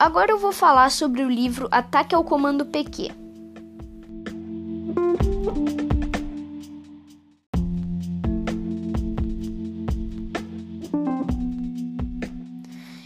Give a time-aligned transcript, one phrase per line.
[0.00, 3.12] agora eu vou falar sobre o livro Ataque ao Comando PQ.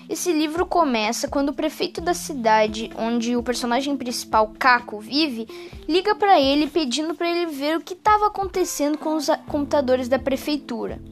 [0.09, 5.49] Esse livro começa quando o prefeito da cidade onde o personagem principal, Caco, vive,
[5.89, 10.19] liga para ele pedindo para ele ver o que estava acontecendo com os computadores da
[10.19, 11.03] prefeitura.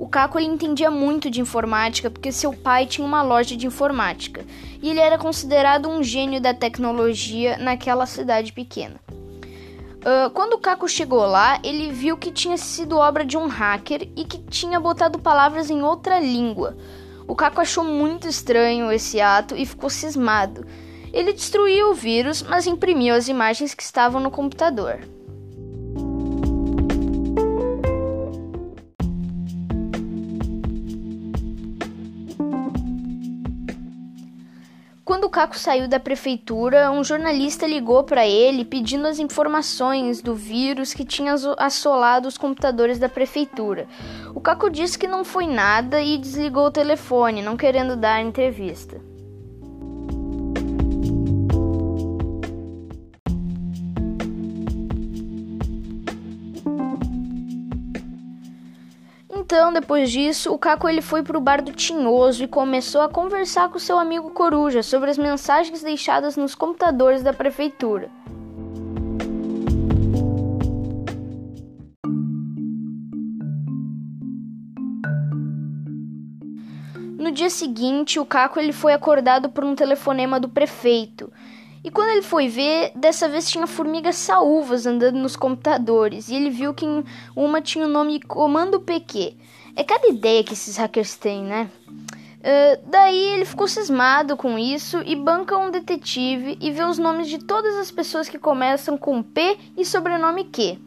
[0.00, 4.46] O Caco ele entendia muito de informática porque seu pai tinha uma loja de informática
[4.82, 8.94] e ele era considerado um gênio da tecnologia naquela cidade pequena.
[9.10, 14.08] Uh, quando o Caco chegou lá, ele viu que tinha sido obra de um hacker
[14.16, 16.78] e que tinha botado palavras em outra língua.
[17.28, 20.66] O Caco achou muito estranho esse ato e ficou cismado.
[21.12, 25.00] Ele destruiu o vírus, mas imprimiu as imagens que estavam no computador.
[35.20, 40.34] Quando o Caco saiu da prefeitura, um jornalista ligou para ele pedindo as informações do
[40.34, 43.86] vírus que tinha assolado os computadores da prefeitura.
[44.34, 48.98] O Caco disse que não foi nada e desligou o telefone, não querendo dar entrevista.
[59.52, 63.68] Então, depois disso, o Caco ele foi pro bar do Tinhoso e começou a conversar
[63.68, 68.08] com seu amigo Coruja sobre as mensagens deixadas nos computadores da prefeitura.
[77.18, 81.32] No dia seguinte, o Caco ele foi acordado por um telefonema do prefeito.
[81.82, 86.28] E quando ele foi ver, dessa vez tinha formigas saúvas andando nos computadores.
[86.28, 86.84] E ele viu que
[87.34, 89.34] uma tinha o nome Comando PQ.
[89.74, 91.70] É cada ideia que esses hackers têm, né?
[92.40, 97.28] Uh, daí ele ficou cismado com isso e banca um detetive e vê os nomes
[97.28, 100.78] de todas as pessoas que começam com P e sobrenome Q.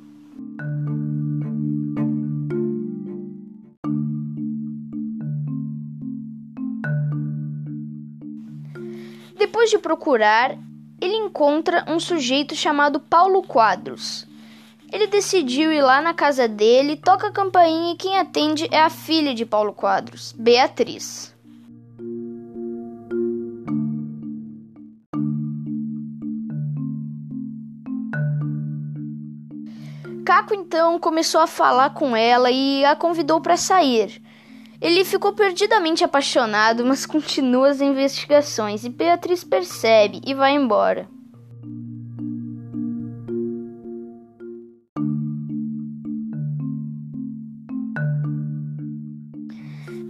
[9.38, 10.58] Depois de procurar,
[11.04, 14.26] ele encontra um sujeito chamado Paulo Quadros.
[14.90, 18.90] Ele decidiu ir lá na casa dele, toca a campainha e quem atende é a
[18.90, 21.36] filha de Paulo Quadros, Beatriz.
[30.26, 34.22] Caco então começou a falar com ela e a convidou para sair.
[34.84, 41.08] Ele ficou perdidamente apaixonado, mas continua as investigações e Beatriz percebe e vai embora.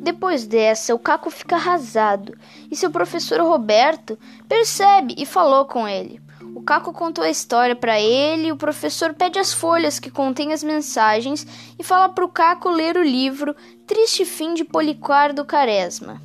[0.01, 2.35] Depois dessa, o Caco fica arrasado
[2.71, 4.17] e seu professor Roberto
[4.49, 6.22] percebe e falou com ele.
[6.65, 11.45] Caco contou a história para ele, o professor pede as folhas que contêm as mensagens
[11.77, 13.53] e fala para o Caco ler o livro
[13.85, 16.21] Triste Fim de Policardo Quaresma.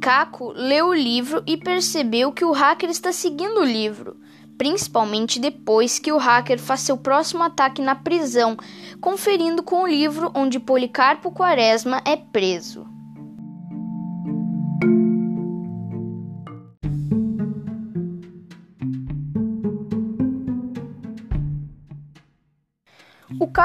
[0.00, 4.16] Caco leu o livro e percebeu que o hacker está seguindo o livro,
[4.56, 8.56] principalmente depois que o hacker faz seu próximo ataque na prisão,
[9.00, 12.91] conferindo com o livro onde Policarpo Quaresma é preso.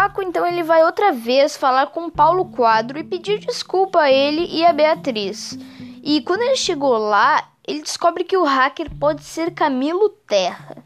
[0.08, 4.10] O Caco então ele vai outra vez falar com Paulo Quadro e pedir desculpa a
[4.12, 5.60] ele e a Beatriz.
[6.02, 10.78] E quando ele chegou lá, ele descobre que o hacker pode ser Camilo Terra.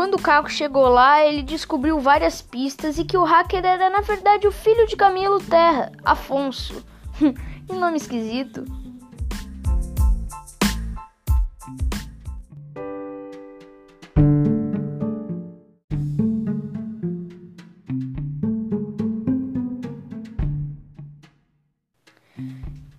[0.00, 4.00] Quando o Caco chegou lá, ele descobriu várias pistas e que o hacker era na
[4.00, 6.82] verdade o filho de Camilo Terra, Afonso.
[7.20, 8.64] que nome esquisito.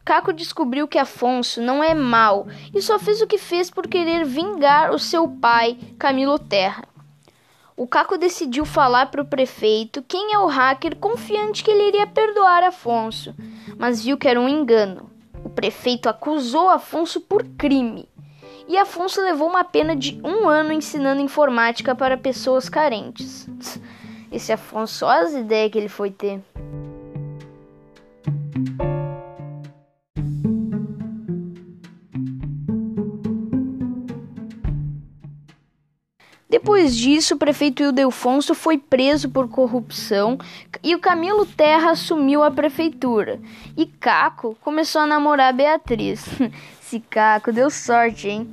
[0.05, 2.45] Caco descobriu que Afonso não é mau
[2.75, 6.90] e só fez o que fez por querer vingar o seu pai, Camilo Terra.
[7.81, 12.05] O Caco decidiu falar para o prefeito quem é o hacker, confiante que ele iria
[12.05, 13.33] perdoar Afonso,
[13.75, 15.09] mas viu que era um engano.
[15.43, 18.07] O prefeito acusou Afonso por crime
[18.67, 23.49] e Afonso levou uma pena de um ano ensinando informática para pessoas carentes.
[24.31, 26.39] Esse Afonso, olha as ideias que ele foi ter..
[36.71, 40.37] Depois disso, o prefeito Ildefonso foi preso por corrupção
[40.81, 43.41] e o Camilo Terra assumiu a prefeitura.
[43.75, 46.25] E Caco começou a namorar Beatriz.
[46.81, 48.49] Esse Caco deu sorte, hein?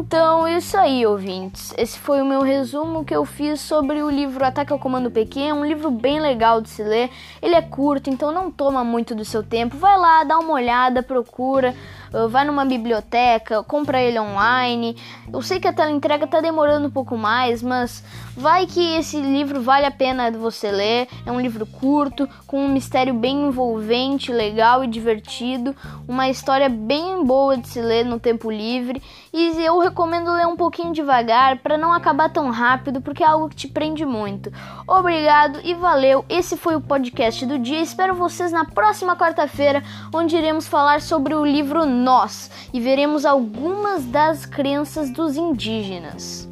[0.00, 1.74] Então, isso aí, ouvintes.
[1.76, 5.12] Esse foi o meu resumo que eu fiz sobre o livro Ataque ao Comando.
[5.36, 7.10] É um livro bem legal de se ler.
[7.42, 9.76] Ele é curto, então não toma muito do seu tempo.
[9.76, 11.74] Vai lá, dá uma olhada, procura.
[12.12, 14.96] Ah, vai numa biblioteca, compra ele online.
[15.32, 18.02] Eu sei que a tela entrega tá demorando um pouco mais, mas
[18.36, 21.08] vai que esse livro vale a pena você ler.
[21.26, 25.74] É um livro curto, com um mistério bem envolvente, legal e divertido,
[26.06, 29.02] uma história bem boa de se ler no tempo livre.
[29.32, 33.48] E eu recomendo ler um pouquinho devagar para não acabar tão rápido, porque é algo
[33.48, 34.52] que te prende muito.
[34.86, 36.24] Obrigado e valeu.
[36.28, 37.80] Esse foi o podcast do dia.
[37.80, 39.82] Espero vocês na próxima quarta-feira,
[40.12, 46.47] onde iremos falar sobre o livro nós e veremos algumas das crenças dos indígenas.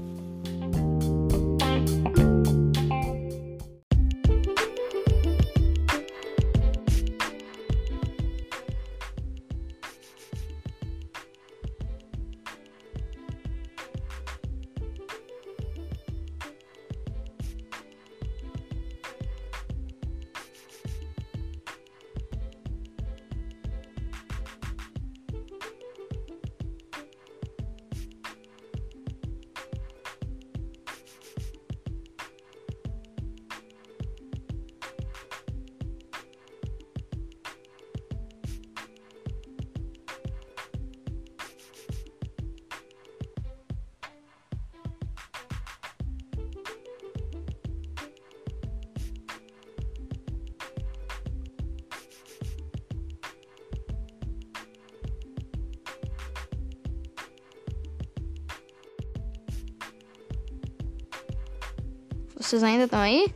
[62.36, 63.34] Vocês ainda estão aí?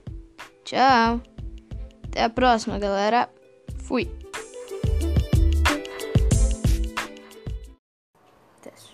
[0.65, 1.21] Tchau.
[2.05, 3.29] Até a próxima, galera.
[3.79, 4.20] Fui.